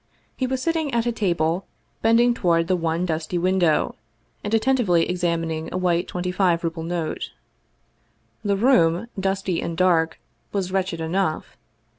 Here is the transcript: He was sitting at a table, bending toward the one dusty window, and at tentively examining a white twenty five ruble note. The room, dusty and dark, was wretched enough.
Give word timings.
He 0.35 0.47
was 0.47 0.63
sitting 0.63 0.91
at 0.95 1.05
a 1.05 1.11
table, 1.11 1.67
bending 2.01 2.33
toward 2.33 2.65
the 2.67 2.75
one 2.75 3.05
dusty 3.05 3.37
window, 3.37 3.93
and 4.43 4.51
at 4.55 4.59
tentively 4.63 5.07
examining 5.07 5.71
a 5.71 5.77
white 5.77 6.07
twenty 6.07 6.31
five 6.31 6.63
ruble 6.63 6.81
note. 6.81 7.29
The 8.43 8.57
room, 8.57 9.09
dusty 9.19 9.61
and 9.61 9.77
dark, 9.77 10.19
was 10.51 10.71
wretched 10.71 11.01
enough. 11.01 11.55